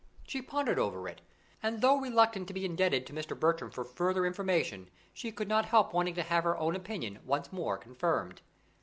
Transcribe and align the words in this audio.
She 0.27 0.41
pondered 0.41 0.79
over 0.79 1.07
it, 1.07 1.21
and 1.61 1.79
though 1.79 1.97
reluctant 1.99 2.47
to 2.47 2.55
be 2.55 2.65
indebted 2.65 3.05
to 3.05 3.13
Mr. 3.13 3.39
Bertram 3.39 3.69
for 3.69 3.85
further 3.85 4.25
information, 4.25 4.89
she 5.13 5.31
could 5.31 5.47
not 5.47 5.65
help 5.65 5.93
wanting 5.93 6.15
to 6.15 6.23
have 6.23 6.43
her 6.43 6.57
own 6.57 6.75
opinion 6.75 7.19
once 7.23 7.53
more 7.53 7.77
confirmed. 7.77 8.41